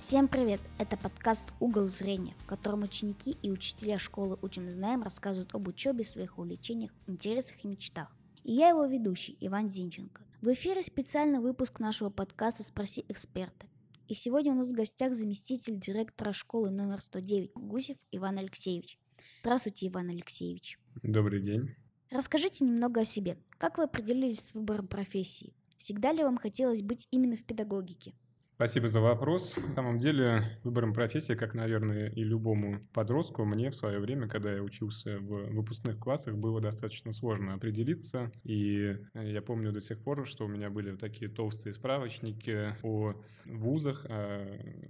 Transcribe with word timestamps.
Всем 0.00 0.28
привет! 0.28 0.62
Это 0.78 0.96
подкаст 0.96 1.44
«Угол 1.60 1.88
зрения», 1.88 2.34
в 2.38 2.46
котором 2.46 2.84
ученики 2.84 3.36
и 3.42 3.50
учителя 3.50 3.98
школы 3.98 4.38
«Учим 4.40 4.70
знаем» 4.70 5.02
рассказывают 5.02 5.54
об 5.54 5.68
учебе, 5.68 6.04
своих 6.04 6.38
увлечениях, 6.38 6.90
интересах 7.06 7.62
и 7.62 7.68
мечтах. 7.68 8.08
И 8.42 8.54
я 8.54 8.70
его 8.70 8.86
ведущий, 8.86 9.36
Иван 9.40 9.68
Зинченко. 9.68 10.22
В 10.40 10.54
эфире 10.54 10.82
специальный 10.82 11.38
выпуск 11.38 11.80
нашего 11.80 12.08
подкаста 12.08 12.62
«Спроси 12.62 13.04
эксперта». 13.08 13.66
И 14.08 14.14
сегодня 14.14 14.52
у 14.52 14.54
нас 14.54 14.70
в 14.70 14.74
гостях 14.74 15.12
заместитель 15.12 15.78
директора 15.78 16.32
школы 16.32 16.70
номер 16.70 17.02
109 17.02 17.52
Гусев 17.56 17.98
Иван 18.10 18.38
Алексеевич. 18.38 18.98
Здравствуйте, 19.42 19.88
Иван 19.88 20.08
Алексеевич. 20.08 20.78
Добрый 21.02 21.42
день. 21.42 21.76
Расскажите 22.10 22.64
немного 22.64 23.02
о 23.02 23.04
себе. 23.04 23.36
Как 23.58 23.76
вы 23.76 23.84
определились 23.84 24.46
с 24.46 24.54
выбором 24.54 24.88
профессии? 24.88 25.52
Всегда 25.76 26.12
ли 26.12 26.24
вам 26.24 26.38
хотелось 26.38 26.82
быть 26.82 27.06
именно 27.10 27.36
в 27.36 27.44
педагогике? 27.44 28.14
Спасибо 28.60 28.88
за 28.88 29.00
вопрос. 29.00 29.56
На 29.56 29.74
самом 29.74 29.98
деле, 29.98 30.42
выбором 30.64 30.92
профессии, 30.92 31.32
как, 31.32 31.54
наверное, 31.54 32.10
и 32.10 32.22
любому 32.22 32.86
подростку, 32.92 33.46
мне 33.46 33.70
в 33.70 33.74
свое 33.74 34.00
время, 34.00 34.28
когда 34.28 34.52
я 34.52 34.62
учился 34.62 35.16
в 35.18 35.48
выпускных 35.54 35.98
классах, 35.98 36.36
было 36.36 36.60
достаточно 36.60 37.14
сложно 37.14 37.54
определиться. 37.54 38.30
И 38.44 38.98
я 39.14 39.40
помню 39.40 39.72
до 39.72 39.80
сих 39.80 39.98
пор, 40.00 40.26
что 40.26 40.44
у 40.44 40.48
меня 40.48 40.68
были 40.68 40.94
такие 40.96 41.30
толстые 41.30 41.72
справочники 41.72 42.74
о 42.82 43.14
вузах, 43.46 44.04
о 44.10 44.44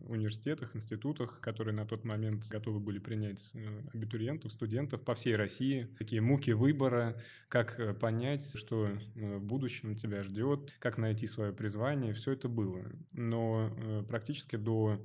университетах, 0.08 0.74
институтах, 0.74 1.40
которые 1.40 1.72
на 1.72 1.86
тот 1.86 2.04
момент 2.04 2.48
готовы 2.48 2.80
были 2.80 2.98
принять 2.98 3.52
э, 3.54 3.82
абитуриентов, 3.94 4.52
студентов 4.52 5.02
по 5.02 5.14
всей 5.14 5.36
России. 5.36 5.88
Такие 5.96 6.20
муки 6.20 6.50
выбора, 6.50 7.16
как 7.48 7.78
э, 7.78 7.94
понять, 7.94 8.58
что 8.58 8.88
э, 8.88 9.36
в 9.38 9.42
будущем 9.42 9.94
тебя 9.94 10.24
ждет, 10.24 10.74
как 10.80 10.98
найти 10.98 11.26
свое 11.26 11.52
призвание, 11.52 12.12
все 12.12 12.32
это 12.32 12.48
было. 12.48 12.84
Но 13.12 13.59
Э, 13.68 14.04
практически 14.08 14.56
до 14.56 15.00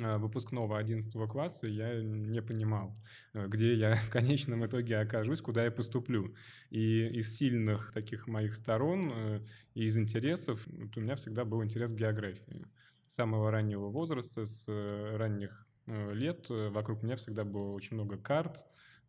э, 0.00 0.16
выпускного 0.18 0.78
11 0.78 1.12
класса 1.28 1.66
я 1.66 2.02
не 2.02 2.42
понимал, 2.42 2.96
э, 3.32 3.46
где 3.48 3.74
я 3.74 3.94
в 4.08 4.10
конечном 4.10 4.64
итоге 4.66 4.98
окажусь, 4.98 5.40
куда 5.40 5.64
я 5.64 5.70
поступлю. 5.70 6.34
И 6.70 7.06
из 7.08 7.36
сильных 7.36 7.92
таких 7.92 8.26
моих 8.26 8.54
сторон 8.56 9.42
и 9.74 9.84
из 9.84 9.96
интересов 9.96 10.66
вот 10.66 10.96
у 10.96 11.00
меня 11.00 11.16
всегда 11.16 11.44
был 11.44 11.62
интерес 11.62 11.92
к 11.92 11.96
географии. 11.96 12.66
С 13.06 13.14
самого 13.14 13.50
раннего 13.50 13.88
возраста, 13.90 14.46
с 14.46 14.64
ранних 15.16 15.66
лет 15.86 16.46
вокруг 16.48 17.02
меня 17.02 17.16
всегда 17.16 17.44
было 17.44 17.72
очень 17.72 17.96
много 17.96 18.16
карт, 18.16 18.64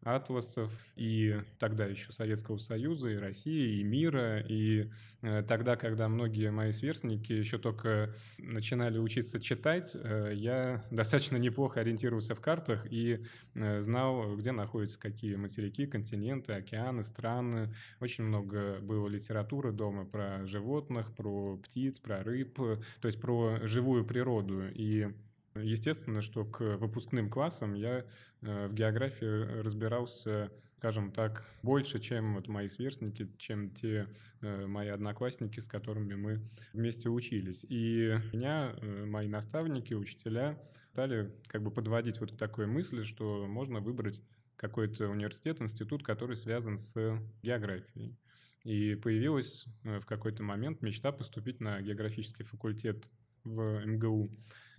атласов 0.05 0.71
и 0.95 1.41
тогда 1.57 1.85
еще 1.85 2.11
Советского 2.11 2.57
Союза, 2.59 3.09
и 3.09 3.15
России, 3.15 3.79
и 3.79 3.83
мира. 3.83 4.39
И 4.39 4.89
э, 5.21 5.43
тогда, 5.47 5.75
когда 5.75 6.07
многие 6.07 6.51
мои 6.51 6.71
сверстники 6.71 7.33
еще 7.33 7.57
только 7.57 8.13
начинали 8.37 8.99
учиться 8.99 9.39
читать, 9.39 9.91
э, 9.95 10.31
я 10.35 10.85
достаточно 10.91 11.37
неплохо 11.37 11.79
ориентировался 11.79 12.35
в 12.35 12.39
картах 12.39 12.85
и 12.91 13.25
э, 13.55 13.81
знал, 13.81 14.37
где 14.37 14.51
находятся 14.51 14.99
какие 14.99 15.35
материки, 15.35 15.87
континенты, 15.87 16.53
океаны, 16.53 17.01
страны. 17.01 17.73
Очень 17.99 18.25
много 18.25 18.79
было 18.81 19.07
литературы 19.07 19.71
дома 19.71 20.05
про 20.05 20.45
животных, 20.45 21.15
про 21.15 21.57
птиц, 21.57 21.99
про 21.99 22.21
рыб, 22.21 22.55
то 22.55 23.07
есть 23.07 23.19
про 23.19 23.59
живую 23.63 24.05
природу. 24.05 24.69
И 24.69 25.07
Естественно, 25.55 26.21
что 26.21 26.43
к 26.43 26.77
выпускным 26.77 27.29
классам 27.29 27.75
я 27.75 28.05
э, 28.41 28.67
в 28.67 28.73
географии 28.73 29.61
разбирался, 29.61 30.51
скажем 30.77 31.13
так, 31.13 31.49
больше, 31.63 31.99
чем 31.99 32.35
вот 32.35 32.49
мои 32.49 32.67
сверстники, 32.67 33.31
чем 33.37 33.69
те 33.69 34.09
э, 34.41 34.65
мои 34.67 34.89
одноклассники, 34.89 35.61
с 35.61 35.65
которыми 35.65 36.15
мы 36.15 36.41
вместе 36.73 37.09
учились. 37.09 37.65
И 37.69 38.19
меня 38.33 38.75
э, 38.75 39.05
мои 39.05 39.29
наставники, 39.29 39.93
учителя 39.93 40.59
стали 40.91 41.33
как 41.47 41.63
бы 41.63 41.71
подводить 41.71 42.19
вот 42.19 42.33
к 42.33 42.37
такой 42.37 42.67
мысли, 42.67 43.05
что 43.05 43.47
можно 43.47 43.79
выбрать 43.79 44.21
какой-то 44.57 45.07
университет, 45.07 45.61
институт, 45.61 46.03
который 46.03 46.35
связан 46.35 46.77
с 46.77 47.17
географией. 47.43 48.17
И 48.63 48.95
появилась 48.95 49.65
в 49.83 50.05
какой-то 50.05 50.43
момент 50.43 50.81
мечта 50.81 51.11
поступить 51.11 51.59
на 51.61 51.81
географический 51.81 52.43
факультет 52.43 53.07
в 53.43 53.85
МГУ. 53.85 54.29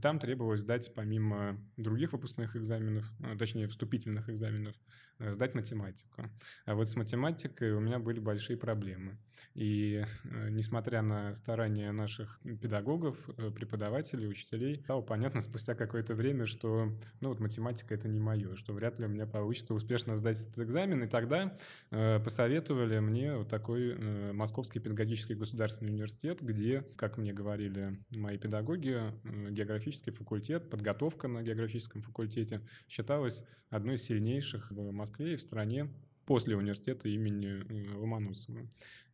Там 0.00 0.18
требовалось 0.18 0.60
сдать, 0.60 0.92
помимо 0.94 1.58
других 1.76 2.12
выпускных 2.12 2.56
экзаменов, 2.56 3.10
а, 3.20 3.36
точнее, 3.36 3.68
вступительных 3.68 4.28
экзаменов, 4.28 4.74
э, 5.18 5.32
сдать 5.32 5.54
математику. 5.54 6.30
А 6.64 6.74
вот 6.74 6.88
с 6.88 6.96
математикой 6.96 7.72
у 7.72 7.80
меня 7.80 7.98
были 7.98 8.20
большие 8.20 8.56
проблемы. 8.56 9.18
И 9.54 10.04
э, 10.24 10.48
несмотря 10.50 11.02
на 11.02 11.32
старания 11.34 11.90
наших 11.92 12.40
педагогов, 12.60 13.16
э, 13.38 13.50
преподавателей, 13.50 14.28
учителей, 14.28 14.82
стало 14.84 15.00
понятно 15.00 15.40
спустя 15.40 15.74
какое-то 15.74 16.14
время, 16.14 16.46
что 16.46 16.92
ну 17.20 17.28
вот 17.30 17.40
математика 17.40 17.94
это 17.94 18.08
не 18.08 18.20
мое, 18.20 18.54
что 18.56 18.74
вряд 18.74 18.98
ли 18.98 19.06
у 19.06 19.08
меня 19.08 19.26
получится 19.26 19.72
успешно 19.74 20.16
сдать 20.16 20.40
этот 20.40 20.58
экзамен. 20.58 21.02
И 21.04 21.08
тогда 21.08 21.56
э, 21.90 22.20
посоветовали 22.20 22.98
мне 22.98 23.36
вот 23.36 23.48
такой 23.48 23.94
э, 23.96 24.32
Московский 24.32 24.78
педагогический 24.78 25.34
государственный 25.34 25.92
университет, 25.92 26.42
где, 26.42 26.82
как 26.96 27.16
мне 27.16 27.32
говорили 27.32 27.98
мои 28.10 28.38
педагоги, 28.38 28.96
э, 29.24 29.50
географический 29.86 30.12
факультет, 30.12 30.68
подготовка 30.68 31.28
на 31.28 31.42
географическом 31.42 32.02
факультете 32.02 32.60
считалась 32.88 33.44
одной 33.70 33.94
из 33.94 34.02
сильнейших 34.02 34.70
в 34.70 34.90
Москве 34.90 35.34
и 35.34 35.36
в 35.36 35.40
стране 35.40 35.88
после 36.24 36.56
университета 36.56 37.08
имени 37.08 37.94
Ломоносова. 37.94 38.68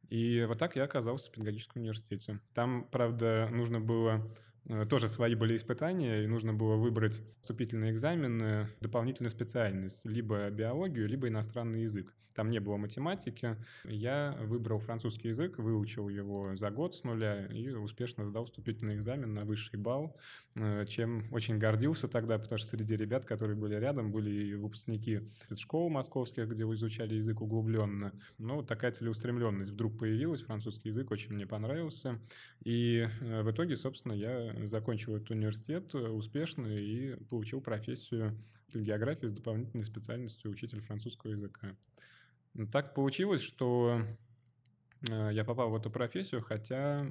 И 0.09 0.45
вот 0.49 0.59
так 0.59 0.77
я 0.77 0.85
оказался 0.85 1.29
в 1.29 1.33
педагогическом 1.33 1.83
университете. 1.83 2.41
Там, 2.55 2.89
правда, 2.91 3.49
нужно 3.51 3.81
было 3.81 4.27
Э, 4.27 4.52
тоже 4.89 5.09
свои 5.09 5.35
были 5.35 5.57
испытания, 5.57 6.25
и 6.25 6.27
нужно 6.27 6.55
было 6.55 6.77
выбрать 6.77 7.21
вступительные 7.41 7.93
экзамены, 7.93 8.69
дополнительную 8.81 9.31
специальность, 9.31 10.05
либо 10.05 10.49
биологию, 10.51 11.09
либо 11.09 11.29
иностранный 11.29 11.83
язык. 11.83 12.15
Там 12.35 12.51
не 12.51 12.61
было 12.61 12.77
математики. 12.77 13.57
Я 13.85 14.37
выбрал 14.41 14.79
французский 14.79 15.29
язык, 15.29 15.59
выучил 15.59 16.09
его 16.09 16.57
за 16.57 16.71
год 16.71 16.95
с 16.95 17.05
нуля 17.05 17.47
и 17.47 17.69
успешно 17.71 18.25
сдал 18.25 18.47
вступительный 18.47 18.97
экзамен 18.97 19.35
на 19.35 19.45
высший 19.45 19.79
балл, 19.79 20.17
э, 20.55 20.87
чем 20.87 21.27
очень 21.31 21.59
гордился 21.59 22.09
тогда, 22.09 22.39
потому 22.39 22.59
что 22.59 22.69
среди 22.69 22.97
ребят, 22.97 23.25
которые 23.25 23.57
были 23.57 23.75
рядом, 23.75 24.13
были 24.13 24.31
и 24.31 24.55
выпускники 24.55 25.21
школ 25.55 25.91
московских, 25.91 26.49
где 26.49 26.63
изучали 26.63 27.15
язык 27.15 27.41
углубленно. 27.41 28.13
Но 28.39 28.63
такая 28.63 28.93
целеустремленность 28.93 29.71
вдруг 29.71 29.99
появилась, 29.99 30.43
французский 30.43 30.89
язык 30.89 31.11
очень 31.11 31.35
мне 31.35 31.47
понравился. 31.47 32.19
И 32.65 33.09
э, 33.21 33.43
в 33.43 33.51
итоге, 33.51 33.77
собственно, 33.77 34.13
я 34.13 34.52
закончил 34.65 35.17
этот 35.17 35.31
университет 35.31 35.95
э, 35.95 35.99
успешно 35.99 36.67
и 36.67 37.17
получил 37.25 37.61
профессию 37.61 38.37
географии 38.73 39.27
с 39.27 39.33
дополнительной 39.33 39.85
специальностью 39.85 40.51
учитель 40.51 40.81
французского 40.81 41.33
языка. 41.33 41.77
Так 42.71 42.95
получилось, 42.95 43.43
что 43.43 44.03
Э, 45.11 45.31
я 45.33 45.45
попал 45.45 45.71
в 45.71 45.77
эту 45.77 45.91
профессию, 45.91 46.43
хотя 46.43 47.07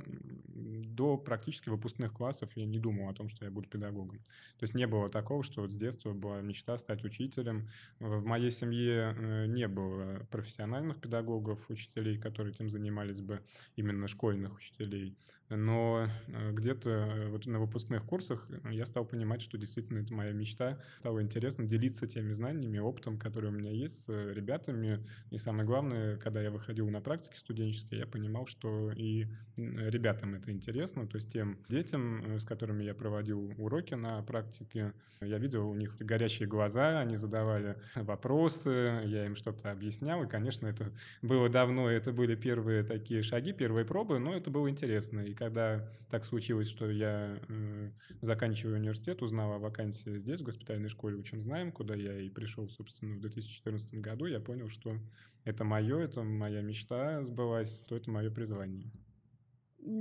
до 0.96 1.18
практически 1.18 1.70
выпускных 1.70 2.14
классов 2.14 2.50
я 2.56 2.66
не 2.66 2.80
думал 2.80 3.10
о 3.10 3.14
том, 3.14 3.30
что 3.30 3.46
я 3.46 3.52
буду 3.52 3.68
педагогом. 3.68 4.20
То 4.58 4.64
есть 4.64 4.76
не 4.76 4.88
было 4.88 5.10
такого, 5.10 5.44
что 5.44 5.62
вот 5.62 5.72
с 5.72 5.76
детства 5.76 6.14
была 6.14 6.42
мечта 6.42 6.78
стать 6.78 7.04
учителем. 7.04 7.70
В 8.00 8.24
моей 8.24 8.52
семье 8.52 9.16
э, 9.18 9.46
не 9.48 9.68
было 9.68 10.26
профессиональных 10.32 11.00
педагогов, 11.00 11.60
учителей, 11.70 12.18
которые 12.18 12.54
этим 12.54 12.70
занимались 12.70 13.22
бы, 13.22 13.42
именно 13.76 14.08
школьных 14.08 14.58
учителей. 14.58 15.16
Но 15.50 16.08
э, 16.28 16.52
где-то 16.54 17.28
вот 17.30 17.46
на 17.46 17.60
выпускных 17.60 18.06
курсах 18.06 18.48
я 18.70 18.86
стал 18.86 19.06
понимать, 19.06 19.42
что 19.42 19.58
действительно 19.58 20.00
это 20.00 20.14
моя 20.14 20.32
мечта. 20.32 20.80
Стало 21.00 21.22
интересно 21.22 21.66
делиться 21.66 22.08
теми 22.08 22.32
знаниями, 22.32 22.80
опытом, 22.80 23.18
который 23.18 23.50
у 23.50 23.54
меня 23.54 23.72
есть 23.72 24.04
с 24.04 24.10
ребятами. 24.10 25.06
И 25.30 25.38
самое 25.38 25.66
главное, 25.66 26.18
когда 26.18 26.42
я 26.42 26.52
выходил 26.52 26.90
на 26.90 27.02
практике 27.02 27.38
студенческие, 27.38 28.00
я 28.02 28.08
понимал, 28.08 28.48
что 28.48 28.92
и 28.92 29.28
ребятам 29.58 30.36
это 30.36 30.52
интересно, 30.52 30.81
то 30.88 31.16
есть 31.16 31.32
тем 31.32 31.58
детям, 31.70 32.24
э, 32.24 32.40
с 32.40 32.46
которыми 32.46 32.84
я 32.84 32.94
проводил 32.94 33.54
уроки 33.58 33.94
на 33.94 34.22
практике, 34.24 34.94
я 35.22 35.38
видел 35.38 35.70
у 35.70 35.76
них 35.76 35.96
горящие 35.98 36.48
глаза, 36.48 37.00
они 37.00 37.16
задавали 37.16 37.78
вопросы, 37.96 39.02
я 39.06 39.26
им 39.26 39.36
что-то 39.36 39.72
объяснял, 39.72 40.24
и, 40.24 40.28
конечно, 40.28 40.68
это 40.68 40.92
было 41.22 41.50
давно, 41.50 41.90
это 41.90 42.12
были 42.12 42.36
первые 42.36 42.84
такие 42.84 43.22
шаги, 43.22 43.54
первые 43.54 43.86
пробы, 43.86 44.20
но 44.20 44.36
это 44.36 44.50
было 44.50 44.70
интересно. 44.70 45.20
И 45.22 45.34
когда 45.34 45.88
так 46.10 46.26
случилось, 46.26 46.70
что 46.70 46.90
я, 46.90 47.38
э, 47.48 47.92
заканчивая 48.22 48.76
университет, 48.76 49.22
узнал 49.22 49.54
о 49.54 49.60
вакансии 49.60 50.20
здесь, 50.20 50.42
в 50.42 50.46
госпитальной 50.46 50.90
школе 50.90 51.16
«Учим 51.16 51.42
знаем», 51.42 51.72
куда 51.72 51.96
я 51.96 52.20
и 52.20 52.30
пришел, 52.30 52.68
собственно, 52.70 53.16
в 53.16 53.20
2014 53.20 53.96
году, 53.96 54.26
я 54.26 54.40
понял, 54.40 54.70
что 54.70 54.98
это 55.44 55.64
мое, 55.64 56.00
это 56.00 56.24
моя 56.24 56.62
мечта 56.62 57.24
сбылась, 57.24 57.86
то 57.88 57.96
это 57.96 58.12
мое 58.12 58.30
призвание. 58.30 58.92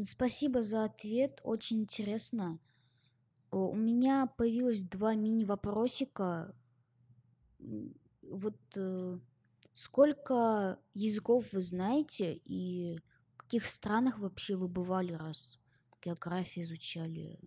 Спасибо 0.03 0.63
за 0.63 0.85
ответ, 0.85 1.41
очень 1.43 1.81
интересно. 1.81 2.59
У 3.51 3.75
меня 3.75 4.27
появилось 4.27 4.83
два 4.83 5.15
мини-вопросика. 5.15 6.55
Вот 8.23 8.59
э, 8.77 9.19
сколько 9.73 10.79
языков 10.95 11.53
вы 11.53 11.63
знаете 11.63 12.35
и 12.45 13.01
в 13.33 13.37
каких 13.39 13.67
странах 13.67 14.19
вообще 14.19 14.57
вы 14.57 14.69
бывали, 14.69 15.13
раз 15.13 15.59
географию 16.03 16.65
изучали? 16.65 17.39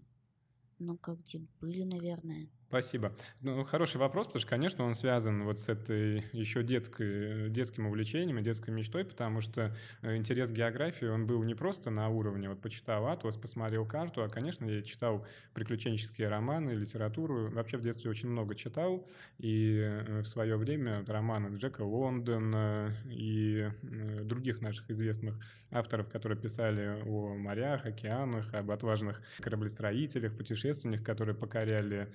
Ну, 0.80 0.98
как 0.98 1.20
где 1.22 1.40
были, 1.62 1.84
наверное. 1.84 2.50
Спасибо. 2.74 3.14
Ну, 3.44 3.64
хороший 3.66 3.98
вопрос, 3.98 4.26
потому 4.26 4.40
что, 4.40 4.50
конечно, 4.50 4.84
он 4.84 4.96
связан 4.96 5.44
вот 5.44 5.60
с 5.60 5.70
этой 5.70 6.24
еще 6.34 6.64
детской, 6.64 7.48
детским 7.52 7.86
увлечением 7.86 8.40
и 8.40 8.42
детской 8.42 8.72
мечтой, 8.72 9.06
потому 9.06 9.42
что 9.42 9.76
э, 10.02 10.16
интерес 10.16 10.50
к 10.50 10.54
географии, 10.54 11.06
он 11.06 11.28
был 11.28 11.44
не 11.44 11.54
просто 11.54 11.92
на 11.92 12.10
уровне, 12.10 12.50
вот 12.50 12.62
почитал 12.62 13.06
атлас, 13.06 13.38
посмотрел 13.38 13.86
карту, 13.86 14.24
а, 14.24 14.28
конечно, 14.28 14.66
я 14.66 14.82
читал 14.82 15.24
приключенческие 15.54 16.30
романы, 16.30 16.72
литературу. 16.72 17.52
Вообще 17.52 17.78
в 17.78 17.82
детстве 17.82 18.10
очень 18.10 18.30
много 18.30 18.56
читал, 18.56 19.08
и 19.38 19.78
э, 19.78 20.22
в 20.22 20.26
свое 20.26 20.58
время 20.58 21.06
романы 21.06 21.56
Джека 21.56 21.84
Лондона 21.84 22.92
и 23.06 23.70
э, 23.84 24.22
других 24.24 24.62
наших 24.62 24.90
известных 24.90 25.36
авторов, 25.70 26.10
которые 26.10 26.40
писали 26.40 27.02
о 27.06 27.36
морях, 27.36 27.86
океанах, 27.86 28.54
об 28.54 28.72
отважных 28.72 29.22
кораблестроителях, 29.40 30.36
путешественниках, 30.36 31.06
которые 31.06 31.36
покоряли 31.36 32.12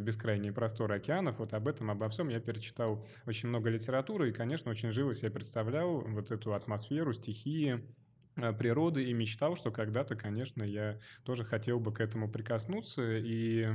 бескрайние 0.00 0.52
просторы 0.52 0.96
океанов, 0.96 1.38
вот 1.38 1.54
об 1.54 1.68
этом, 1.68 1.90
обо 1.90 2.08
всем 2.08 2.28
я 2.28 2.40
перечитал 2.40 3.06
очень 3.26 3.48
много 3.48 3.70
литературы, 3.70 4.30
и, 4.30 4.32
конечно, 4.32 4.70
очень 4.70 4.90
живо 4.90 5.14
себе 5.14 5.30
представлял 5.30 6.00
вот 6.00 6.30
эту 6.30 6.54
атмосферу, 6.54 7.12
стихии, 7.12 7.80
природы 8.52 9.04
и 9.04 9.12
мечтал, 9.12 9.56
что 9.56 9.70
когда-то, 9.70 10.16
конечно, 10.16 10.62
я 10.62 10.98
тоже 11.24 11.44
хотел 11.44 11.80
бы 11.80 11.92
к 11.92 12.00
этому 12.00 12.30
прикоснуться. 12.30 13.18
И 13.18 13.66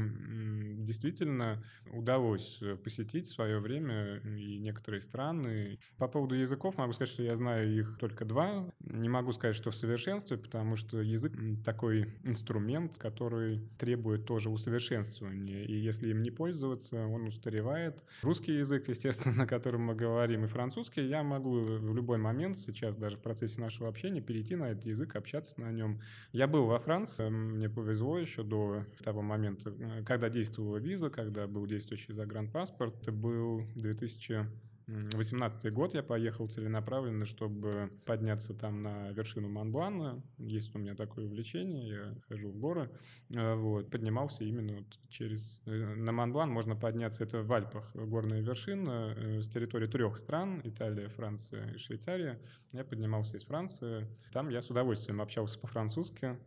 действительно 0.79 1.63
удалось 1.91 2.59
э, 2.61 2.75
посетить 2.75 3.27
в 3.27 3.33
свое 3.33 3.59
время 3.59 4.17
и 4.17 4.57
некоторые 4.57 5.01
страны. 5.01 5.79
По 5.97 6.07
поводу 6.07 6.35
языков 6.35 6.77
могу 6.77 6.93
сказать, 6.93 7.13
что 7.13 7.23
я 7.23 7.35
знаю 7.35 7.73
их 7.73 7.97
только 7.99 8.25
два. 8.25 8.69
Не 8.79 9.09
могу 9.09 9.31
сказать, 9.31 9.55
что 9.55 9.71
в 9.71 9.75
совершенстве, 9.75 10.37
потому 10.37 10.75
что 10.75 11.01
язык 11.01 11.33
такой 11.63 12.13
инструмент, 12.23 12.97
который 12.97 13.61
требует 13.77 14.25
тоже 14.25 14.49
усовершенствования. 14.49 15.63
И 15.63 15.73
если 15.73 16.09
им 16.09 16.21
не 16.21 16.31
пользоваться, 16.31 17.05
он 17.05 17.27
устаревает. 17.27 18.03
Русский 18.21 18.53
язык, 18.53 18.87
естественно, 18.89 19.35
на 19.35 19.47
котором 19.47 19.83
мы 19.83 19.95
говорим, 19.95 20.45
и 20.45 20.47
французский, 20.47 21.07
я 21.07 21.23
могу 21.23 21.51
в 21.51 21.95
любой 21.95 22.17
момент 22.17 22.57
сейчас, 22.57 22.95
даже 22.95 23.17
в 23.17 23.21
процессе 23.21 23.59
нашего 23.61 23.89
общения, 23.89 24.21
перейти 24.21 24.54
на 24.55 24.71
этот 24.71 24.85
язык, 24.85 25.15
общаться 25.15 25.59
на 25.59 25.71
нем. 25.71 26.01
Я 26.31 26.47
был 26.47 26.65
во 26.65 26.79
Франции, 26.79 27.29
мне 27.29 27.69
повезло 27.69 28.17
еще 28.17 28.43
до 28.43 28.85
того 29.03 29.21
момента, 29.21 29.73
когда 30.05 30.29
действовала 30.29 30.77
виза, 30.77 31.09
когда 31.09 31.47
был 31.47 31.65
действующий 31.65 32.13
загранпаспорт. 32.13 33.01
Это 33.01 33.11
был 33.11 33.61
2000 33.75 34.47
18 34.87 35.73
год 35.73 35.95
я 35.95 36.03
поехал 36.03 36.47
целенаправленно, 36.47 37.25
чтобы 37.25 37.91
подняться 38.05 38.53
там 38.53 38.83
на 38.83 39.09
вершину 39.11 39.49
Монблана. 39.49 40.21
Есть 40.37 40.75
у 40.75 40.79
меня 40.79 40.95
такое 40.95 41.25
увлечение, 41.25 41.87
я 41.87 42.15
хожу 42.27 42.49
в 42.49 42.57
горы. 42.57 42.91
Э, 43.31 43.55
вот, 43.55 43.89
поднимался 43.89 44.43
именно 44.43 44.77
вот 44.77 44.99
через... 45.09 45.61
Э, 45.65 45.95
на 45.95 46.11
Монблан 46.11 46.51
можно 46.51 46.75
подняться, 46.75 47.23
это 47.23 47.41
в 47.41 47.51
Альпах, 47.51 47.95
горная 47.95 48.41
вершина, 48.41 49.15
э, 49.17 49.41
с 49.41 49.49
территории 49.49 49.87
трех 49.87 50.17
стран, 50.17 50.61
Италия, 50.63 51.09
Франция 51.09 51.73
и 51.73 51.77
Швейцария. 51.77 52.39
Я 52.71 52.83
поднимался 52.83 53.37
из 53.37 53.45
Франции. 53.45 54.07
Там 54.31 54.49
я 54.49 54.61
с 54.61 54.69
удовольствием 54.69 55.19
общался 55.19 55.57
по-французски. 55.59 56.37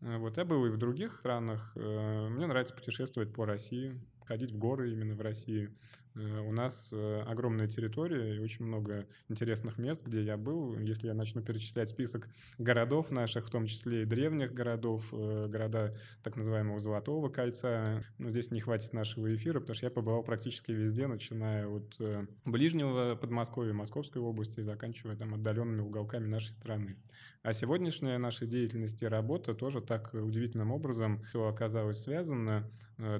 Вот, 0.00 0.36
я 0.36 0.44
был 0.44 0.64
и 0.66 0.70
в 0.70 0.76
других 0.76 1.16
странах. 1.16 1.72
Мне 1.74 2.46
нравится 2.46 2.72
путешествовать 2.72 3.32
по 3.32 3.44
России, 3.46 4.00
ходить 4.24 4.52
в 4.52 4.58
горы 4.58 4.92
именно 4.92 5.16
в 5.16 5.20
России. 5.20 5.70
Э, 6.18 6.40
у 6.40 6.52
нас 6.52 6.90
э, 6.92 7.22
огромная 7.26 7.68
территория 7.68 8.36
и 8.36 8.38
очень 8.38 8.64
много 8.64 9.06
интересных 9.28 9.78
мест, 9.78 10.04
где 10.04 10.22
я 10.22 10.36
был. 10.36 10.76
Если 10.78 11.06
я 11.06 11.14
начну 11.14 11.42
перечислять 11.42 11.90
список 11.90 12.28
городов 12.58 13.10
наших, 13.10 13.46
в 13.46 13.50
том 13.50 13.66
числе 13.66 14.02
и 14.02 14.04
древних 14.04 14.52
городов, 14.52 15.08
э, 15.12 15.46
города 15.48 15.96
так 16.22 16.36
называемого 16.36 16.80
Золотого 16.80 17.28
кольца, 17.28 18.02
но 18.18 18.30
здесь 18.30 18.50
не 18.50 18.60
хватит 18.60 18.92
нашего 18.92 19.32
эфира, 19.34 19.60
потому 19.60 19.74
что 19.76 19.86
я 19.86 19.90
побывал 19.90 20.22
практически 20.22 20.72
везде, 20.72 21.06
начиная 21.06 21.66
от 21.68 21.96
ближнего 22.44 23.14
Подмосковья, 23.14 23.72
Московской 23.72 24.20
области, 24.20 24.60
заканчивая 24.60 25.16
там 25.16 25.34
отдаленными 25.34 25.80
уголками 25.80 26.26
нашей 26.26 26.52
страны. 26.52 26.96
А 27.42 27.52
сегодняшняя 27.52 28.18
наша 28.18 28.46
деятельность 28.46 29.02
и 29.02 29.06
работа 29.06 29.54
тоже 29.54 29.80
так 29.80 30.12
удивительным 30.14 30.72
образом 30.72 31.22
все 31.24 31.46
оказалось 31.46 32.02
связано, 32.02 32.70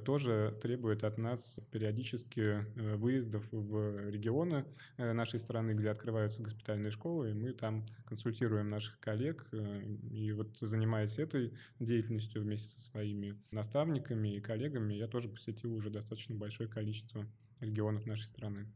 тоже 0.04 0.58
требует 0.60 1.04
от 1.04 1.18
нас 1.18 1.60
периодически 1.70 2.64
выездов 2.96 3.44
в 3.52 4.08
регионы 4.10 4.64
э, 4.96 5.12
нашей 5.12 5.38
страны, 5.38 5.72
где 5.72 5.90
открываются 5.90 6.42
госпитальные 6.42 6.90
школы, 6.90 7.30
и 7.30 7.34
мы 7.34 7.52
там 7.52 7.84
консультируем 8.04 8.70
наших 8.70 8.98
коллег. 9.00 9.46
Э, 9.52 9.82
и 10.10 10.32
вот 10.32 10.56
занимаясь 10.58 11.18
этой 11.18 11.52
деятельностью 11.78 12.42
вместе 12.42 12.78
со 12.78 12.80
своими 12.80 13.36
наставниками 13.50 14.36
и 14.36 14.40
коллегами, 14.40 14.94
я 14.94 15.08
тоже 15.08 15.28
посетил 15.28 15.74
уже 15.74 15.90
достаточно 15.90 16.34
большое 16.34 16.68
количество 16.68 17.26
регионов 17.60 18.06
нашей 18.06 18.26
страны. 18.26 18.66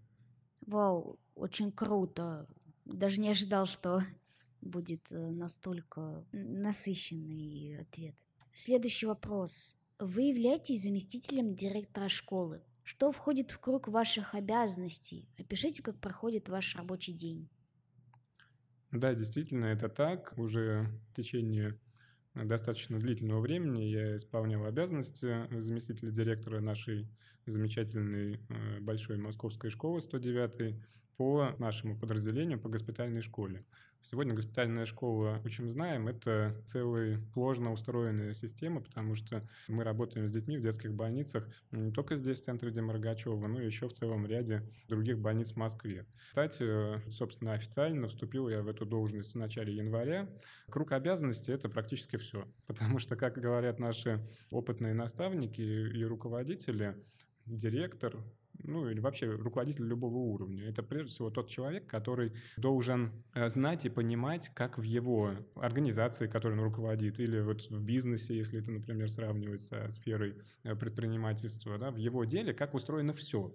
Вау, 0.67 1.19
очень 1.35 1.73
круто. 1.73 2.47
Даже 2.85 3.20
не 3.20 3.31
ожидал, 3.31 3.67
что 3.67 4.03
будет 4.61 5.03
настолько 5.11 6.25
насыщенный 6.32 7.81
ответ. 7.81 8.14
Следующий 8.53 9.06
вопрос. 9.06 9.79
Вы 9.99 10.23
являетесь 10.23 10.82
заместителем 10.82 11.55
директора 11.55 12.09
школы. 12.09 12.61
Что 12.84 13.12
входит 13.12 13.50
в 13.50 13.58
круг 13.58 13.88
ваших 13.88 14.34
обязанностей? 14.34 15.29
Опишите, 15.38 15.82
как 15.82 15.99
проходит 16.00 16.49
ваш 16.49 16.75
рабочий 16.76 17.12
день. 17.12 17.49
Да, 18.90 19.14
действительно, 19.14 19.67
это 19.67 19.88
так. 19.88 20.34
Уже 20.37 20.88
в 21.11 21.14
течение 21.14 21.79
достаточно 22.34 22.99
длительного 22.99 23.40
времени 23.40 23.82
я 23.82 24.17
исполнял 24.17 24.64
обязанности 24.64 25.49
заместителя 25.61 26.11
директора 26.11 26.61
нашей 26.61 27.08
замечательной 27.46 28.40
э, 28.49 28.81
большой 28.81 29.17
московской 29.17 29.70
школы 29.70 30.00
109 30.00 30.76
по 31.17 31.55
нашему 31.59 31.97
подразделению, 31.99 32.61
по 32.61 32.69
госпитальной 32.69 33.23
школе. 33.23 33.64
Сегодня 34.05 34.35
госпитальная 34.35 34.85
школа 34.85 35.41
«Учим 35.44 35.70
знаем»— 35.70 36.09
это 36.09 36.61
целая 36.67 37.20
сложно 37.35 37.73
устроенная 37.73 38.35
система, 38.35 38.81
потому 38.81 39.14
что 39.14 39.47
мы 39.69 39.85
работаем 39.85 40.26
с 40.26 40.32
детьми 40.32 40.59
в 40.59 40.61
детских 40.61 40.93
больницах 40.93 41.49
не 41.70 41.93
только 41.93 42.17
здесь, 42.17 42.41
в 42.41 42.44
центре 42.44 42.73
Демаргачева, 42.73 43.47
но 43.47 43.61
и 43.61 43.67
еще 43.67 43.87
в 43.87 43.93
целом 43.93 44.26
ряде 44.26 44.69
других 44.88 45.20
больниц 45.20 45.53
в 45.53 45.56
Москве. 45.56 46.05
Кстати, 46.31 47.00
собственно, 47.12 47.53
официально 47.53 48.09
вступил 48.09 48.49
я 48.49 48.62
в 48.62 48.69
эту 48.69 48.85
должность 48.85 49.35
в 49.35 49.38
начале 49.38 49.73
января. 49.73 50.29
Круг 50.69 50.91
обязанностей— 50.91 51.53
это 51.55 51.69
практически 51.69 52.17
все, 52.17 52.49
потому 52.67 52.99
что, 52.99 53.14
как 53.14 53.38
говорят 53.38 53.78
наши 53.78 54.21
опытные 54.50 54.95
наставники 54.95 55.61
и 55.61 56.02
руководители, 56.02 56.97
директор, 57.47 58.16
ну 58.64 58.88
или 58.88 59.00
вообще 59.00 59.31
руководитель 59.31 59.85
любого 59.85 60.16
уровня. 60.16 60.69
Это 60.69 60.83
прежде 60.83 61.12
всего 61.12 61.31
тот 61.31 61.49
человек, 61.49 61.87
который 61.87 62.33
должен 62.57 63.12
э, 63.35 63.49
знать 63.49 63.85
и 63.85 63.88
понимать, 63.88 64.50
как 64.54 64.78
в 64.78 64.83
его 64.83 65.33
организации, 65.54 66.26
которой 66.26 66.59
он 66.59 66.64
руководит, 66.64 67.21
или 67.21 67.40
вот 67.40 67.69
в 67.71 67.83
бизнесе, 67.83 68.37
если 68.37 68.61
это, 68.61 68.71
например, 68.71 69.11
сравнивать 69.11 69.61
со 69.61 69.88
сферой 69.90 70.37
э, 70.62 70.75
предпринимательства, 70.75 71.78
да, 71.78 71.90
в 71.90 71.97
его 71.97 72.25
деле, 72.25 72.52
как 72.52 72.75
устроено 72.75 73.12
все. 73.12 73.52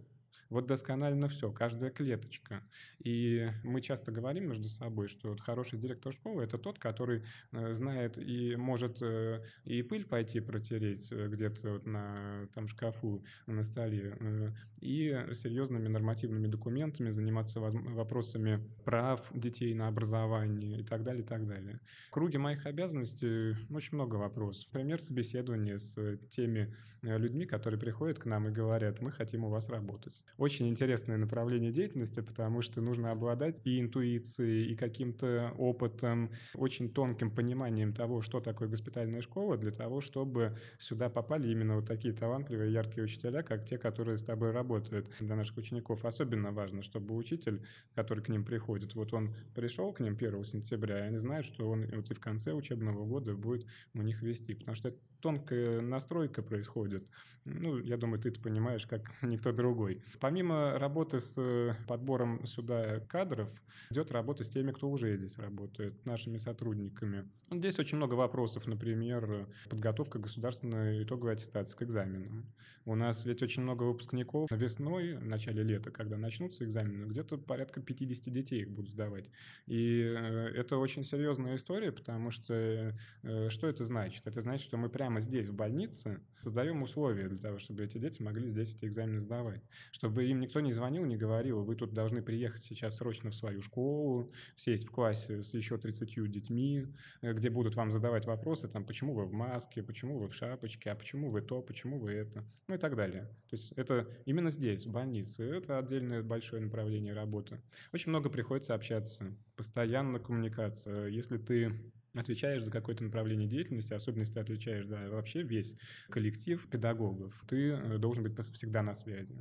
Вот 0.50 0.66
досконально 0.66 1.28
все, 1.28 1.52
каждая 1.52 1.92
клеточка. 1.92 2.64
И 3.04 3.50
мы 3.64 3.82
часто 3.82 4.12
говорим 4.12 4.48
между 4.48 4.70
собой, 4.70 5.08
что 5.08 5.30
вот 5.30 5.42
хороший 5.42 5.78
директор 5.78 6.14
школы– 6.14 6.44
это 6.44 6.58
тот, 6.58 6.80
который 6.80 7.24
э, 7.52 7.74
знает 7.74 8.18
и 8.18 8.56
может 8.56 9.02
э, 9.02 9.44
и 9.66 9.82
пыль 9.82 10.06
пойти 10.06 10.40
протереть 10.40 11.12
э, 11.12 11.28
где-то 11.28 11.74
вот 11.74 11.86
на 11.86 12.48
там, 12.54 12.68
шкафу 12.68 13.24
на 13.46 13.64
столе, 13.64 14.54
и 14.80 15.26
серьезными 15.34 15.88
нормативными 15.88 16.48
документами 16.48 17.10
заниматься 17.10 17.60
вопросами 17.60 18.64
прав 18.86 19.30
детей 19.34 19.74
на 19.74 19.88
образование 19.88 20.80
и 20.80 20.84
так 20.84 21.04
далее, 21.04 21.24
и 21.24 21.26
так 21.26 21.46
далее. 21.46 21.80
В 22.08 22.12
круге 22.12 22.38
моих 22.38 22.66
обязанностей 22.66 23.56
очень 23.74 23.96
много 23.96 24.16
вопросов. 24.16 24.68
Например, 24.72 25.02
собеседование 25.02 25.78
с 25.78 26.18
теми 26.30 26.76
людьми, 27.02 27.46
которые 27.46 27.80
приходят 27.80 28.20
к 28.20 28.26
нам 28.26 28.48
и 28.48 28.52
говорят, 28.52 29.02
мы 29.02 29.12
хотим 29.12 29.46
у 29.46 29.50
вас 29.50 29.70
работать 29.70 30.24
очень 30.38 30.68
интересное 30.70 31.18
направление 31.18 31.72
деятельности, 31.72 32.22
потому 32.22 32.62
что 32.62 32.82
нужно 32.82 33.12
обладать 33.12 33.62
и 33.64 33.80
интуицией, 33.80 34.72
и 34.72 34.76
каким-то 34.76 35.54
опытом, 35.58 36.32
очень 36.54 36.94
тонким 36.94 37.32
пониманием 37.32 37.94
того, 37.94 38.22
что 38.22 38.40
такое 38.40 38.68
госпитальная 38.68 39.22
школа, 39.22 39.58
для 39.58 39.72
того, 39.72 40.02
чтобы 40.02 40.58
сюда 40.78 41.10
попали 41.10 41.50
именно 41.50 41.76
вот 41.76 41.88
такие 41.88 42.14
талантливые, 42.14 42.72
яркие 42.72 43.06
учителя, 43.06 43.44
как 43.44 43.66
те, 43.66 43.78
которые 43.78 44.18
с 44.18 44.24
тобой 44.24 44.52
работают. 44.52 45.10
Для 45.20 45.36
наших 45.36 45.58
учеников 45.58 46.06
особенно 46.06 46.52
важно, 46.52 46.82
чтобы 46.82 47.16
учитель, 47.16 47.66
который 47.96 48.24
к 48.24 48.30
ним 48.30 48.46
приходит, 48.46 48.96
вот 48.96 49.14
он 49.14 49.36
пришел 49.56 49.92
к 49.94 50.00
ним 50.00 50.14
1 50.14 50.44
сентября, 50.46 51.00
и 51.00 51.08
они 51.08 51.18
знают, 51.18 51.46
что 51.46 51.70
он 51.70 51.86
вот 51.92 52.12
и 52.12 52.14
в 52.14 52.20
конце 52.20 52.54
учебного 52.54 53.06
года 53.06 53.36
будет 53.36 53.66
у 53.94 54.02
них 54.02 54.22
вести, 54.22 54.54
потому 54.54 54.76
что 54.76 54.94
тонкая 55.22 55.82
настройка 55.82 56.44
происходит. 56.44 57.10
Ну, 57.46 57.78
я 57.80 57.98
думаю, 57.98 58.22
ты 58.22 58.30
это 58.30 58.42
понимаешь, 58.42 58.86
как 58.86 59.12
никто 59.22 59.52
другой. 59.52 60.02
Помимо 60.28 60.78
работы 60.78 61.22
с 61.22 61.74
подбором 61.88 62.46
сюда 62.46 63.00
кадров, 63.00 63.48
идет 63.90 64.12
работа 64.12 64.44
с 64.44 64.50
теми, 64.50 64.74
кто 64.74 64.90
уже 64.90 65.16
здесь 65.16 65.38
работает, 65.38 66.06
нашими 66.06 66.38
сотрудниками. 66.38 67.30
Здесь 67.50 67.80
очень 67.80 67.96
много 67.96 68.16
вопросов, 68.16 68.68
например, 68.68 69.48
подготовка 69.70 70.20
государственной 70.20 71.02
итоговой 71.04 71.36
аттестации 71.36 71.78
к 71.78 71.84
экзаменам. 71.84 72.54
У 72.84 72.96
нас 72.96 73.24
ведь 73.24 73.42
очень 73.42 73.64
много 73.64 73.84
выпускников 73.84 74.50
весной, 74.52 75.16
в 75.16 75.26
начале 75.26 75.64
лета, 75.64 75.92
когда 75.92 76.18
начнутся 76.18 76.66
экзамены, 76.66 77.06
где-то 77.06 77.38
порядка 77.38 77.82
50 77.82 78.34
детей 78.34 78.64
их 78.64 78.72
будут 78.72 78.92
сдавать. 78.92 79.30
И 79.66 80.02
э, 80.02 80.52
это 80.56 80.78
очень 80.78 81.06
серьезная 81.06 81.56
история, 81.56 81.94
потому 81.94 82.32
что 82.32 82.94
э, 83.24 83.50
что 83.50 83.68
это 83.68 83.86
значит? 83.86 84.28
Это 84.28 84.42
значит, 84.42 84.66
что 84.66 84.76
мы 84.76 84.90
прямо 84.90 85.22
здесь, 85.22 85.48
в 85.48 85.54
больнице, 85.54 86.20
создаем 86.42 86.82
условия 86.82 87.30
для 87.30 87.40
того, 87.40 87.60
чтобы 87.60 87.84
эти 87.84 87.98
дети 87.98 88.22
могли 88.22 88.48
здесь 88.48 88.76
эти 88.76 88.86
экзамены 88.86 89.20
сдавать. 89.20 89.62
Чтобы 89.92 90.17
им 90.26 90.40
никто 90.40 90.60
не 90.60 90.72
звонил, 90.72 91.06
не 91.06 91.18
говорил, 91.18 91.64
вы 91.64 91.76
тут 91.76 91.94
должны 91.94 92.22
приехать 92.22 92.64
сейчас 92.64 92.98
срочно 92.98 93.32
в 93.32 93.36
свою 93.36 93.62
школу, 93.62 94.32
сесть 94.56 94.88
в 94.88 94.92
классе 94.92 95.44
с 95.44 95.54
еще 95.54 95.78
30 95.78 96.32
детьми, 96.32 96.88
э, 97.22 97.34
где 97.34 97.50
будут 97.50 97.76
вам 97.76 97.92
задавать 97.92 98.26
вопросы, 98.26 98.68
там, 98.68 98.86
почему 98.86 99.14
вы 99.14 99.26
в 99.26 99.34
маске, 99.34 99.84
почему 99.84 100.18
вы 100.18 100.28
в 100.28 100.34
шапочке, 100.34 100.92
а 100.92 100.96
почему 100.96 101.30
вы 101.30 101.42
то, 101.42 101.62
почему 101.62 102.00
вы 102.00 102.14
это, 102.14 102.44
ну 102.68 102.76
и 102.76 102.78
так 102.78 102.96
далее. 102.96 103.24
То 103.50 103.56
есть 103.56 103.72
это 103.74 104.08
именно 104.26 104.50
здесь, 104.50 104.86
в 104.86 104.92
больнице, 104.92 105.44
это 105.44 105.78
отдельное 105.78 106.24
большое 106.24 106.62
направление 106.62 107.14
работы. 107.14 107.62
Очень 107.94 108.10
много 108.10 108.30
приходится 108.30 108.74
общаться, 108.74 109.36
постоянно 109.56 110.20
коммуникация. 110.20 111.08
Если 111.08 111.38
ты 111.38 111.74
отвечаешь 112.20 112.64
за 112.64 112.72
какое-то 112.72 113.04
направление 113.04 113.48
деятельности, 113.48 113.94
особенно 113.94 114.22
если 114.22 114.34
ты 114.36 114.40
отвечаешь 114.40 114.88
за 114.88 115.10
вообще 115.10 115.44
весь 115.44 115.76
коллектив 116.10 116.66
педагогов, 116.70 117.34
ты 117.48 117.72
э, 117.72 117.98
должен 117.98 118.24
быть 118.24 118.38
всегда 118.54 118.82
на 118.84 118.94
связи. 118.94 119.36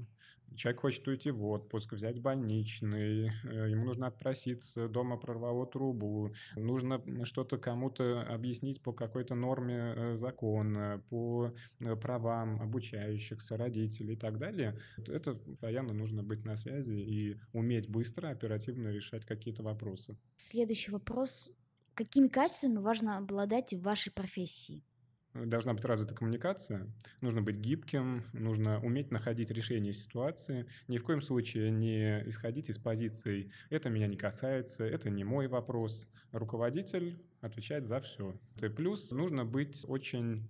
Человек 0.55 0.81
хочет 0.81 1.07
уйти 1.07 1.31
в 1.31 1.45
отпуск, 1.45 1.93
взять 1.93 2.21
больничный, 2.21 3.31
э, 3.45 3.71
ему 3.71 3.85
нужно 3.85 4.07
отпроситься, 4.07 4.89
дома 4.89 5.17
прорвало 5.17 5.67
трубу, 5.67 6.33
нужно 6.57 7.03
что-то 7.25 7.59
кому-то 7.59 8.23
объяснить 8.23 8.81
по 8.81 8.93
какой-то 8.93 9.35
норме 9.35 9.95
э, 9.97 10.17
закона, 10.17 11.03
по 11.11 11.53
правам 12.01 12.61
обучающихся, 12.63 13.57
родителей 13.57 14.15
и 14.15 14.17
так 14.17 14.39
далее. 14.39 14.79
Это 15.07 15.35
постоянно 15.35 15.93
нужно 15.93 16.23
быть 16.23 16.45
на 16.45 16.57
связи 16.57 16.95
и 16.95 17.37
уметь 17.53 17.89
быстро, 17.89 18.29
оперативно 18.29 18.89
решать 18.89 19.25
какие-то 19.27 19.63
вопросы. 19.63 20.17
Следующий 20.37 20.91
вопрос 20.91 21.51
Какими 21.97 22.29
качествами 22.29 22.77
важно 22.77 23.17
обладать 23.17 23.73
в 23.73 23.81
вашей 23.81 24.13
профессии? 24.13 24.85
Должна 25.33 25.73
быть 25.73 25.85
развита 25.87 26.15
коммуникация, 26.15 26.93
нужно 27.23 27.41
быть 27.41 27.57
гибким, 27.57 28.27
нужно 28.35 28.85
уметь 28.85 29.11
находить 29.11 29.51
решение 29.51 29.95
ситуации. 29.95 30.67
Ни 30.89 30.99
в 30.99 31.05
коем 31.05 31.23
случае 31.23 31.71
не 31.71 32.23
исходить 32.29 32.69
из 32.69 32.79
позиций 32.79 33.51
«это 33.71 33.89
меня 33.89 34.09
не 34.09 34.19
касается», 34.19 34.85
«это 34.85 35.09
не 35.09 35.25
мой 35.25 35.49
вопрос». 35.49 36.07
Руководитель 36.33 37.19
отвечает 37.41 37.87
за 37.87 38.01
все. 38.01 38.39
И 38.61 38.69
плюс 38.69 39.11
нужно 39.13 39.47
быть 39.47 39.83
очень 39.89 40.47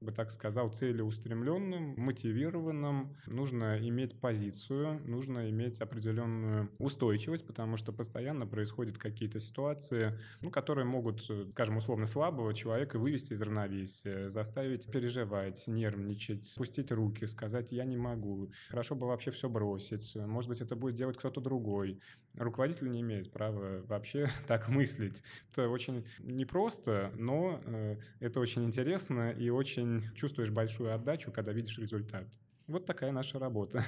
бы 0.00 0.12
так 0.12 0.30
сказал, 0.30 0.70
целеустремленным, 0.70 1.94
мотивированным. 1.96 3.16
Нужно 3.26 3.78
иметь 3.88 4.20
позицию, 4.20 5.00
нужно 5.06 5.50
иметь 5.50 5.80
определенную 5.80 6.70
устойчивость, 6.78 7.46
потому 7.46 7.76
что 7.76 7.92
постоянно 7.92 8.46
происходят 8.46 8.98
какие-то 8.98 9.40
ситуации, 9.40 10.12
ну, 10.40 10.50
которые 10.50 10.84
могут, 10.84 11.28
скажем, 11.52 11.76
условно 11.76 12.06
слабого 12.06 12.54
человека 12.54 12.98
вывести 12.98 13.32
из 13.32 13.42
равновесия, 13.42 14.30
заставить 14.30 14.90
переживать, 14.90 15.64
нервничать, 15.66 16.44
спустить 16.44 16.92
руки, 16.92 17.26
сказать 17.26 17.72
«я 17.72 17.84
не 17.84 17.96
могу». 17.96 18.50
Хорошо 18.68 18.94
бы 18.94 19.06
вообще 19.06 19.30
все 19.30 19.48
бросить. 19.48 20.14
Может 20.14 20.48
быть, 20.48 20.60
это 20.60 20.76
будет 20.76 20.94
делать 20.94 21.16
кто-то 21.16 21.40
другой. 21.40 22.00
Руководитель 22.34 22.90
не 22.90 23.00
имеет 23.00 23.32
права 23.32 23.82
вообще 23.86 24.28
так 24.46 24.68
мыслить. 24.68 25.22
Это 25.52 25.68
очень 25.68 26.06
непросто, 26.20 27.12
но 27.16 27.60
э, 27.64 27.96
это 28.20 28.40
очень 28.40 28.64
интересно 28.64 29.30
и 29.30 29.50
очень 29.50 29.87
очень 29.96 30.14
чувствуешь 30.14 30.50
большую 30.50 30.94
отдачу, 30.94 31.32
когда 31.32 31.52
видишь 31.52 31.78
результат. 31.78 32.26
Вот 32.66 32.86
такая 32.86 33.12
наша 33.12 33.38
работа. 33.38 33.84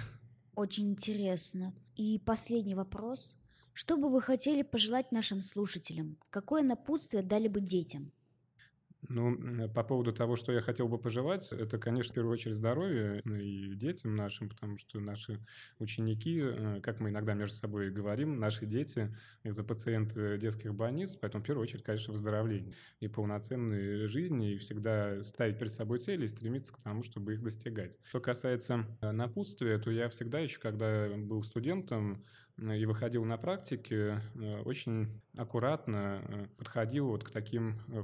Очень 0.54 0.90
интересно. 0.90 1.74
И 1.96 2.18
последний 2.18 2.74
вопрос. 2.74 3.36
Что 3.72 3.96
бы 3.96 4.10
вы 4.10 4.20
хотели 4.20 4.62
пожелать 4.62 5.12
нашим 5.12 5.40
слушателям? 5.40 6.16
Какое 6.30 6.62
напутствие 6.62 7.22
дали 7.22 7.48
бы 7.48 7.60
детям? 7.60 8.12
Ну, 9.10 9.68
по 9.70 9.82
поводу 9.82 10.12
того, 10.12 10.36
что 10.36 10.52
я 10.52 10.60
хотел 10.60 10.86
бы 10.86 10.96
пожелать, 10.96 11.52
это, 11.52 11.78
конечно, 11.78 12.12
в 12.12 12.14
первую 12.14 12.32
очередь 12.32 12.54
здоровье 12.54 13.20
ну, 13.24 13.34
и 13.34 13.74
детям 13.74 14.14
нашим, 14.14 14.48
потому 14.48 14.78
что 14.78 15.00
наши 15.00 15.40
ученики, 15.80 16.40
э, 16.40 16.80
как 16.80 17.00
мы 17.00 17.08
иногда 17.08 17.34
между 17.34 17.56
собой 17.56 17.90
говорим, 17.90 18.38
наши 18.38 18.66
дети– 18.66 19.12
это 19.42 19.64
пациенты 19.64 20.38
детских 20.38 20.76
больниц, 20.76 21.16
поэтому 21.16 21.42
в 21.42 21.46
первую 21.46 21.64
очередь, 21.64 21.82
конечно, 21.82 22.12
выздоровление 22.12 22.72
и 23.00 23.08
полноценной 23.08 24.06
жизни, 24.06 24.52
и 24.52 24.58
всегда 24.58 25.24
ставить 25.24 25.58
перед 25.58 25.72
собой 25.72 25.98
цели 25.98 26.24
и 26.24 26.28
стремиться 26.28 26.72
к 26.72 26.78
тому, 26.80 27.02
чтобы 27.02 27.34
их 27.34 27.42
достигать. 27.42 27.98
Что 28.04 28.20
касается 28.20 28.86
э, 29.00 29.10
напутствия, 29.10 29.78
то 29.78 29.90
я 29.90 30.08
всегда 30.08 30.38
еще, 30.38 30.60
когда 30.60 31.08
был 31.16 31.42
студентом, 31.42 32.24
и 32.60 32.84
выходил 32.84 33.24
на 33.24 33.38
практике, 33.38 34.20
э, 34.34 34.60
очень 34.64 35.20
аккуратно 35.36 36.22
э, 36.22 36.46
подходил 36.58 37.08
вот 37.08 37.24
к 37.24 37.30
таким 37.30 37.76
э, 37.88 38.02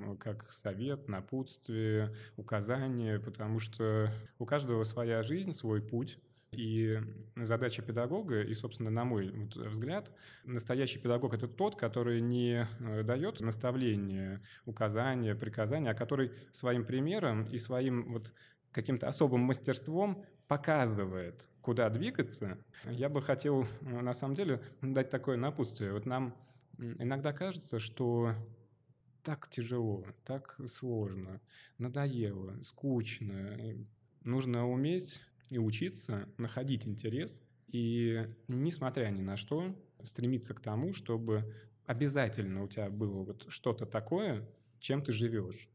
формулировкам, 0.00 0.16
как 0.16 0.50
совет, 0.50 1.08
напутствие, 1.08 2.14
указание, 2.36 3.18
потому 3.18 3.58
что 3.58 4.12
у 4.38 4.46
каждого 4.46 4.84
своя 4.84 5.22
жизнь, 5.22 5.52
свой 5.52 5.80
путь, 5.82 6.18
и 6.52 6.98
задача 7.36 7.80
педагога, 7.80 8.42
и, 8.42 8.54
собственно, 8.54 8.90
на 8.90 9.04
мой 9.04 9.30
взгляд, 9.54 10.10
настоящий 10.44 10.98
педагог– 10.98 11.32
это 11.34 11.46
тот, 11.46 11.76
который 11.76 12.20
не 12.20 12.66
дает 13.04 13.40
наставления, 13.40 14.42
указания, 14.66 15.36
приказания, 15.36 15.90
а 15.90 15.94
который 15.94 16.32
своим 16.50 16.84
примером 16.84 17.44
и 17.44 17.58
своим 17.58 18.12
вот 18.12 18.32
каким-то 18.72 19.06
особым 19.06 19.42
мастерством 19.42 20.24
показывает, 20.48 21.48
куда 21.60 21.88
двигаться, 21.88 22.58
я 22.84 23.08
бы 23.08 23.22
хотел, 23.22 23.66
э, 23.82 24.00
на 24.00 24.12
самом 24.12 24.34
деле, 24.34 24.60
дать 24.80 25.08
такое 25.08 25.36
напутствие. 25.36 25.92
Вот 25.92 26.06
нам 26.06 26.34
иногда 26.78 27.32
кажется, 27.32 27.78
что 27.78 28.34
так 29.22 29.48
тяжело, 29.48 30.04
так 30.24 30.58
сложно, 30.66 31.40
надоело, 31.78 32.60
скучно. 32.62 33.58
Нужно 34.22 34.68
уметь 34.68 35.20
и 35.48 35.58
учиться 35.58 36.28
находить 36.38 36.86
интерес 36.86 37.42
и, 37.68 38.26
несмотря 38.48 39.08
ни 39.10 39.22
на 39.22 39.36
что, 39.36 39.74
стремиться 40.02 40.54
к 40.54 40.60
тому, 40.60 40.92
чтобы 40.92 41.54
обязательно 41.86 42.64
у 42.64 42.68
тебя 42.68 42.90
было 42.90 43.24
вот 43.24 43.46
что-то 43.48 43.86
такое, 43.86 44.48
чем 44.78 45.02
ты 45.02 45.12
живешь. 45.12 45.68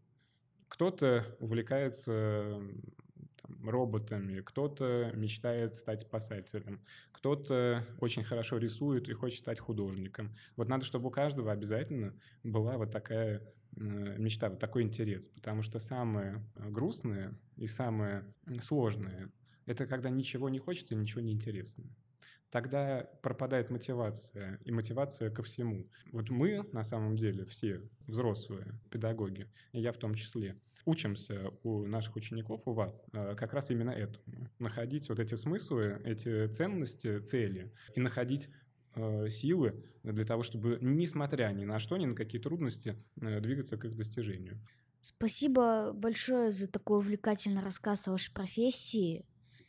Кто-то 0.68 1.38
увлекается 1.40 2.62
роботами, 3.70 4.42
кто-то 4.42 5.12
мечтает 5.14 5.76
стать 5.76 6.02
спасателем, 6.02 6.82
кто-то 7.12 7.86
очень 8.00 8.24
хорошо 8.24 8.58
рисует 8.58 9.10
и 9.10 9.14
хочет 9.14 9.40
стать 9.40 9.60
художником. 9.60 10.36
Вот 10.56 10.68
надо, 10.68 10.86
чтобы 10.86 11.08
у 11.08 11.12
каждого 11.12 11.52
обязательно 11.52 12.14
была 12.44 12.78
вот 12.78 12.92
такая 12.92 13.42
э, 13.76 13.80
мечта, 14.18 14.50
вот 14.50 14.60
такой 14.60 14.84
интерес, 14.84 15.28
потому 15.30 15.62
что 15.62 15.80
самое 15.80 16.44
грустное 16.56 17.38
и 17.56 17.68
самое 17.68 18.24
сложное– 18.62 19.32
это 19.66 19.88
когда 19.88 20.10
ничего 20.10 20.50
не 20.50 20.60
хочется 20.60 20.94
и 20.94 20.98
ничего 20.98 21.22
не 21.22 21.32
интересно 21.32 21.86
тогда 22.50 23.10
пропадает 23.22 23.70
мотивация, 23.70 24.60
и 24.64 24.72
мотивация 24.72 25.30
ко 25.30 25.44
всему. 25.44 25.88
Вот 26.12 26.30
мы, 26.30 26.68
на 26.72 26.84
самом 26.84 27.18
деле, 27.18 27.46
все 27.46 27.82
взрослые 28.08 28.80
педагоги, 28.92 29.50
и 29.72 29.82
я 29.82 29.92
в 29.92 29.98
том 29.98 30.16
числе, 30.16 30.60
учимся 30.86 31.52
у 31.64 31.86
наших 31.86 32.16
учеников, 32.16 32.62
у 32.66 32.74
вас, 32.74 33.04
э, 33.14 33.36
как 33.36 33.54
раз 33.54 33.72
именно 33.72 33.90
этому. 33.90 34.50
Находить 34.60 35.10
вот 35.10 35.20
эти 35.20 35.36
смыслы, 35.36 36.02
эти 36.06 36.48
ценности, 36.48 37.20
цели, 37.20 37.72
и 37.96 38.00
находить 38.00 38.50
э, 38.96 39.28
силы 39.28 39.84
для 40.04 40.26
того, 40.26 40.44
чтобы, 40.44 40.78
несмотря 40.82 41.52
ни 41.52 41.66
на 41.66 41.80
что, 41.80 41.98
ни 41.98 42.06
на 42.06 42.16
какие 42.16 42.40
трудности, 42.40 42.96
э, 43.20 43.40
двигаться 43.42 43.78
к 43.78 43.86
их 43.86 43.96
достижению. 43.96 44.60
Спасибо 45.02 45.92
большое 45.94 46.52
за 46.52 46.68
такой 46.68 47.00
увлекательный 47.00 47.62
рассказ 47.62 48.08
о 48.08 48.12
вашей 48.12 48.34
профессии. 48.34 49.26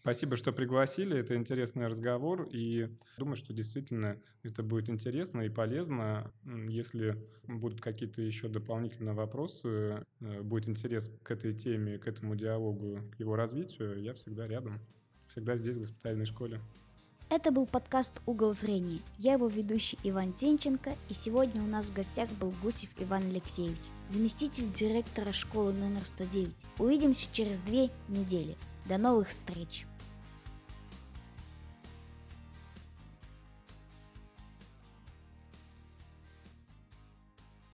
Спасибо, 0.06 0.36
что 0.36 0.52
пригласили. 0.52 1.18
Это 1.18 1.34
интересный 1.34 1.88
разговор. 1.88 2.48
И 2.52 2.88
думаю, 3.18 3.34
что 3.34 3.52
действительно 3.52 4.16
это 4.44 4.62
будет 4.62 4.88
интересно 4.88 5.40
и 5.40 5.48
полезно. 5.48 6.30
Если 6.68 7.20
будут 7.48 7.80
какие-то 7.80 8.22
еще 8.22 8.46
дополнительные 8.46 9.14
вопросы, 9.14 10.04
э, 10.20 10.42
будет 10.42 10.68
интерес 10.68 11.10
к 11.24 11.32
этой 11.32 11.54
теме, 11.54 11.98
к 11.98 12.06
этому 12.06 12.36
диалогу, 12.36 13.00
к 13.10 13.18
его 13.18 13.34
развитию, 13.34 14.00
я 14.00 14.14
всегда 14.14 14.46
рядом. 14.46 14.78
Всегда 15.26 15.56
здесь, 15.56 15.76
в 15.76 15.80
госпитальной 15.80 16.26
школе. 16.26 16.60
Это 17.28 17.50
был 17.50 17.66
подкаст 17.66 18.22
«Угол 18.26 18.54
зрения». 18.54 19.00
Я 19.18 19.32
его 19.32 19.48
ведущий 19.48 19.98
Иван 20.04 20.34
Тенченко, 20.34 20.94
и 21.08 21.14
сегодня 21.14 21.60
у 21.60 21.66
нас 21.66 21.84
в 21.84 21.92
гостях 21.92 22.30
был 22.40 22.54
Гусев 22.62 22.90
Иван 23.00 23.24
Алексеевич, 23.24 23.80
заместитель 24.08 24.72
директора 24.72 25.32
школы 25.32 25.72
номер 25.72 26.06
109. 26.06 26.54
Увидимся 26.78 27.28
через 27.32 27.58
две 27.58 27.90
недели. 28.06 28.56
До 28.88 28.98
новых 28.98 29.30
встреч! 29.30 29.84